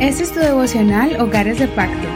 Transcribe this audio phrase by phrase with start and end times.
[0.00, 2.06] Este es tu devocional Hogares de Pacto.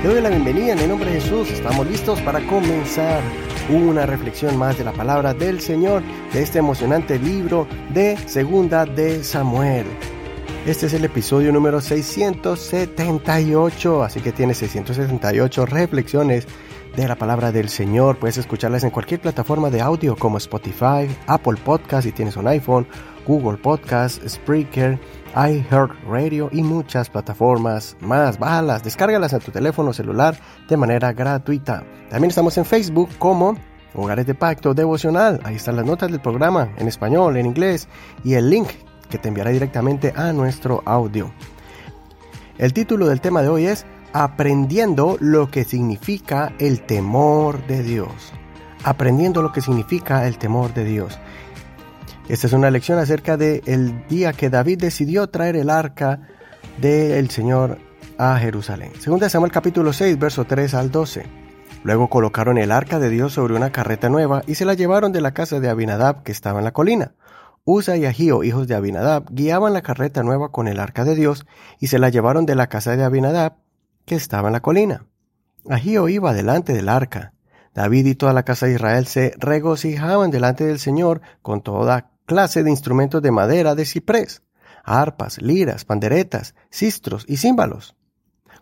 [0.00, 1.50] Te doy la bienvenida en el nombre de Jesús.
[1.50, 3.20] Estamos listos para comenzar
[3.68, 9.22] una reflexión más de la palabra del Señor de este emocionante libro de Segunda de
[9.22, 9.84] Samuel.
[10.64, 16.46] Este es el episodio número 678, así que tiene 678 reflexiones
[16.96, 18.18] de la palabra del Señor.
[18.18, 22.86] Puedes escucharlas en cualquier plataforma de audio como Spotify, Apple Podcast si tienes un iPhone,
[23.26, 24.98] Google Podcast, Spreaker,
[25.34, 28.38] iHeartRadio y muchas plataformas más.
[28.38, 30.36] Bájalas, descárgalas a tu teléfono celular
[30.68, 31.84] de manera gratuita.
[32.10, 33.56] También estamos en Facebook como
[33.94, 35.40] Hogares de Pacto Devocional.
[35.44, 37.88] Ahí están las notas del programa en español, en inglés
[38.22, 38.68] y el link
[39.08, 41.32] que te enviará directamente a nuestro audio.
[42.56, 43.84] El título del tema de hoy es
[44.16, 48.32] Aprendiendo lo que significa el temor de Dios.
[48.84, 51.18] Aprendiendo lo que significa el temor de Dios.
[52.28, 56.28] Esta es una lección acerca del día que David decidió traer el arca
[56.80, 57.78] del Señor
[58.16, 58.92] a Jerusalén.
[59.00, 61.26] Segunda Samuel capítulo 6, verso 3 al 12.
[61.82, 65.22] Luego colocaron el arca de Dios sobre una carreta nueva y se la llevaron de
[65.22, 67.14] la casa de Abinadab que estaba en la colina.
[67.64, 71.46] Usa y Agío, hijos de Abinadab, guiaban la carreta nueva con el arca de Dios
[71.80, 73.63] y se la llevaron de la casa de Abinadab
[74.04, 75.06] que estaba en la colina.
[75.68, 77.32] Agío iba delante del arca.
[77.74, 82.62] David y toda la casa de Israel se regocijaban delante del Señor con toda clase
[82.62, 84.42] de instrumentos de madera de ciprés,
[84.84, 87.96] arpas, liras, panderetas, cistros y címbalos.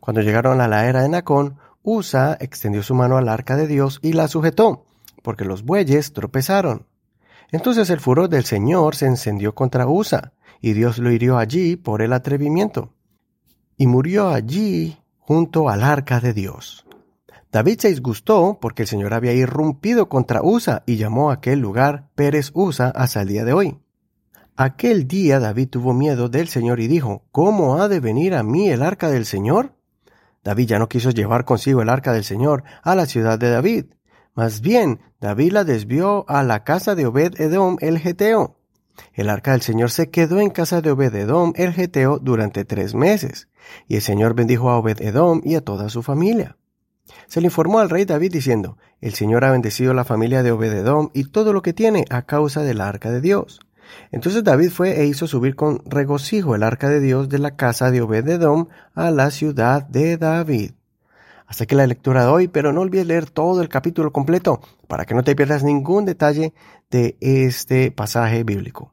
[0.00, 3.98] Cuando llegaron a la era de Nacón, Usa extendió su mano al arca de Dios
[4.02, 4.86] y la sujetó,
[5.22, 6.86] porque los bueyes tropezaron.
[7.50, 12.02] Entonces el furor del Señor se encendió contra Usa, y Dios lo hirió allí por
[12.02, 12.94] el atrevimiento.
[13.76, 15.01] Y murió allí
[15.32, 16.84] junto al arca de Dios.
[17.50, 22.10] David se disgustó porque el Señor había irrumpido contra Usa y llamó a aquel lugar
[22.14, 23.78] Pérez Usa hasta el día de hoy.
[24.56, 28.68] Aquel día David tuvo miedo del Señor y dijo, ¿Cómo ha de venir a mí
[28.68, 29.74] el arca del Señor?
[30.44, 33.86] David ya no quiso llevar consigo el arca del Señor a la ciudad de David.
[34.34, 38.58] Más bien, David la desvió a la casa de Obed Edom el Geteo.
[39.14, 42.94] El arca del Señor se quedó en casa de Obed Edom el Geteo durante tres
[42.94, 43.48] meses,
[43.88, 46.56] y el Señor bendijo a Obed Edom y a toda su familia.
[47.26, 51.10] Se le informó al rey David diciendo, El Señor ha bendecido la familia de Obededom
[51.12, 53.60] y todo lo que tiene a causa del arca de Dios.
[54.10, 57.90] Entonces David fue e hizo subir con regocijo el arca de Dios de la casa
[57.90, 60.72] de Obededom a la ciudad de David.
[61.46, 65.04] Hasta que la lectura de hoy, pero no olvides leer todo el capítulo completo para
[65.04, 66.54] que no te pierdas ningún detalle
[66.90, 68.91] de este pasaje bíblico.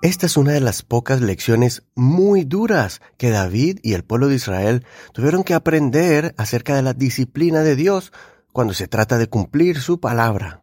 [0.00, 4.36] Esta es una de las pocas lecciones muy duras que David y el pueblo de
[4.36, 8.12] Israel tuvieron que aprender acerca de la disciplina de Dios
[8.52, 10.62] cuando se trata de cumplir su palabra.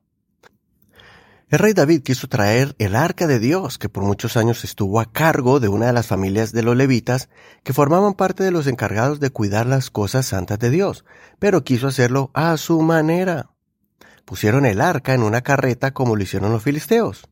[1.50, 5.12] El rey David quiso traer el arca de Dios, que por muchos años estuvo a
[5.12, 7.28] cargo de una de las familias de los levitas,
[7.64, 11.04] que formaban parte de los encargados de cuidar las cosas santas de Dios,
[11.40, 13.50] pero quiso hacerlo a su manera.
[14.24, 17.28] Pusieron el arca en una carreta como lo hicieron los filisteos.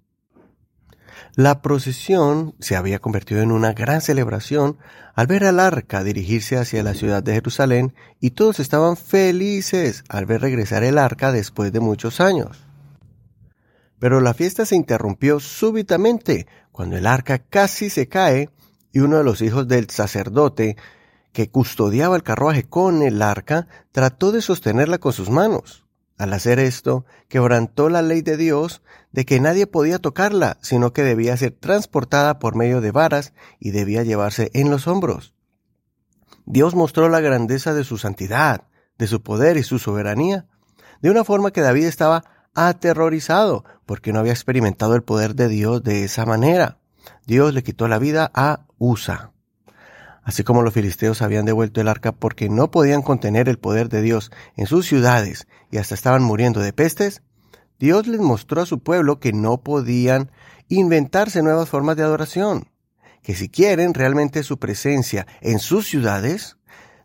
[1.35, 4.77] La procesión se había convertido en una gran celebración
[5.16, 10.27] al ver al arca dirigirse hacia la ciudad de Jerusalén y todos estaban felices al
[10.27, 12.67] ver regresar el arca después de muchos años.
[13.97, 18.51] Pero la fiesta se interrumpió súbitamente cuando el arca casi se cae
[18.91, 20.77] y uno de los hijos del sacerdote
[21.31, 25.82] que custodiaba el carruaje con el arca trató de sostenerla con sus manos.
[26.18, 28.81] Al hacer esto, quebrantó la ley de Dios
[29.12, 33.72] de que nadie podía tocarla, sino que debía ser transportada por medio de varas y
[33.72, 35.34] debía llevarse en los hombros.
[36.46, 40.46] Dios mostró la grandeza de su santidad, de su poder y su soberanía,
[41.01, 45.84] de una forma que David estaba aterrorizado, porque no había experimentado el poder de Dios
[45.84, 46.80] de esa manera.
[47.25, 49.32] Dios le quitó la vida a Usa.
[50.23, 54.01] Así como los filisteos habían devuelto el arca porque no podían contener el poder de
[54.01, 57.22] Dios en sus ciudades y hasta estaban muriendo de pestes,
[57.78, 60.31] Dios les mostró a su pueblo que no podían
[60.69, 62.69] inventarse nuevas formas de adoración,
[63.22, 66.57] que si quieren realmente su presencia en sus ciudades,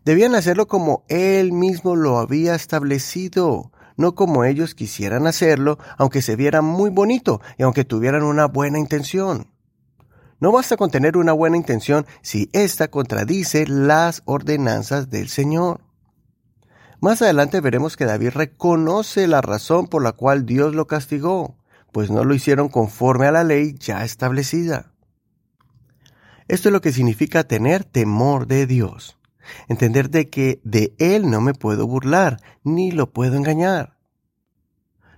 [0.05, 6.37] debían hacerlo como Él mismo lo había establecido, no como ellos quisieran hacerlo, aunque se
[6.37, 9.51] viera muy bonito y aunque tuvieran una buena intención.
[10.39, 15.81] No basta con tener una buena intención si ésta contradice las ordenanzas del Señor.
[17.01, 21.57] Más adelante veremos que David reconoce la razón por la cual Dios lo castigó,
[21.91, 24.93] pues no lo hicieron conforme a la ley ya establecida.
[26.47, 29.17] Esto es lo que significa tener temor de Dios,
[29.67, 33.97] entender de que de Él no me puedo burlar, ni lo puedo engañar,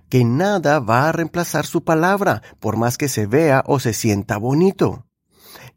[0.08, 4.36] que nada va a reemplazar su palabra, por más que se vea o se sienta
[4.36, 5.06] bonito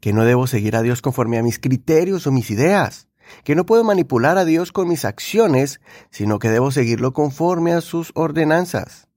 [0.00, 3.08] que no debo seguir a Dios conforme a mis criterios o mis ideas,
[3.44, 5.80] que no puedo manipular a Dios con mis acciones,
[6.10, 9.08] sino que debo seguirlo conforme a sus ordenanzas.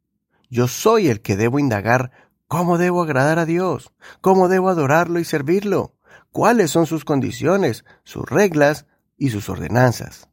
[0.50, 2.12] Yo soy el que debo indagar
[2.48, 5.94] cómo debo agradar a Dios, cómo debo adorarlo y servirlo,
[6.32, 8.86] cuáles son sus condiciones, sus reglas
[9.18, 10.30] y sus ordenanzas.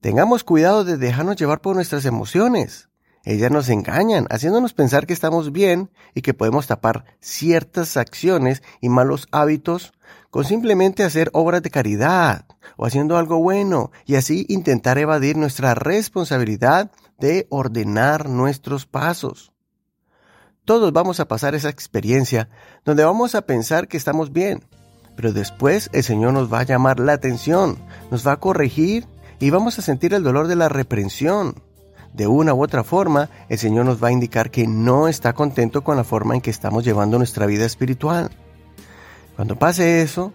[0.00, 2.90] Tengamos cuidado de dejarnos llevar por nuestras emociones.
[3.24, 8.90] Ellas nos engañan, haciéndonos pensar que estamos bien y que podemos tapar ciertas acciones y
[8.90, 9.94] malos hábitos
[10.30, 12.44] con simplemente hacer obras de caridad
[12.76, 19.52] o haciendo algo bueno y así intentar evadir nuestra responsabilidad de ordenar nuestros pasos.
[20.66, 22.50] Todos vamos a pasar esa experiencia
[22.84, 24.64] donde vamos a pensar que estamos bien,
[25.16, 27.78] pero después el Señor nos va a llamar la atención,
[28.10, 29.06] nos va a corregir
[29.40, 31.54] y vamos a sentir el dolor de la reprensión.
[32.14, 35.82] De una u otra forma, el Señor nos va a indicar que no está contento
[35.82, 38.30] con la forma en que estamos llevando nuestra vida espiritual.
[39.34, 40.32] Cuando pase eso,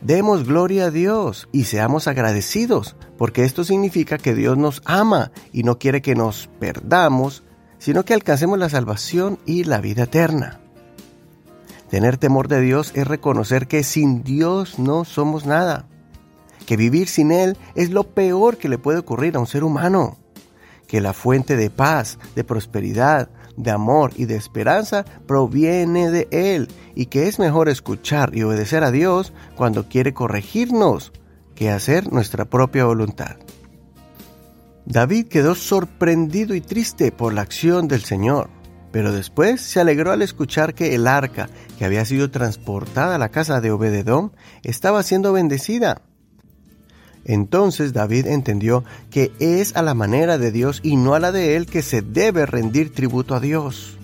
[0.00, 5.62] demos gloria a Dios y seamos agradecidos, porque esto significa que Dios nos ama y
[5.62, 7.44] no quiere que nos perdamos,
[7.78, 10.58] sino que alcancemos la salvación y la vida eterna.
[11.88, 15.86] Tener temor de Dios es reconocer que sin Dios no somos nada,
[16.66, 20.16] que vivir sin Él es lo peor que le puede ocurrir a un ser humano,
[20.92, 26.68] que la fuente de paz, de prosperidad, de amor y de esperanza proviene de Él
[26.94, 31.10] y que es mejor escuchar y obedecer a Dios cuando quiere corregirnos
[31.54, 33.36] que hacer nuestra propia voluntad.
[34.84, 38.50] David quedó sorprendido y triste por la acción del Señor.
[38.90, 41.48] Pero después se alegró al escuchar que el arca,
[41.78, 46.02] que había sido transportada a la casa de Obededom, estaba siendo bendecida.
[47.24, 51.56] Entonces David entendió que es a la manera de Dios y no a la de
[51.56, 53.96] él que se debe rendir tributo a Dios.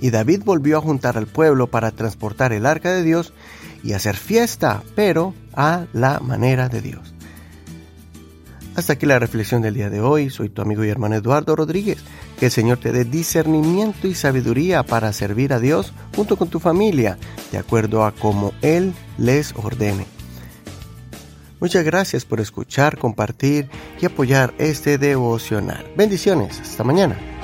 [0.00, 3.32] Y David volvió a juntar al pueblo para transportar el arca de Dios
[3.82, 7.14] y hacer fiesta, pero a la manera de Dios.
[8.74, 10.28] Hasta aquí la reflexión del día de hoy.
[10.28, 11.96] Soy tu amigo y hermano Eduardo Rodríguez.
[12.38, 16.60] Que el Señor te dé discernimiento y sabiduría para servir a Dios junto con tu
[16.60, 17.16] familia,
[17.52, 20.15] de acuerdo a como Él les ordene.
[21.60, 23.68] Muchas gracias por escuchar, compartir
[24.00, 25.86] y apoyar este devocional.
[25.96, 26.60] Bendiciones.
[26.60, 27.35] Hasta mañana.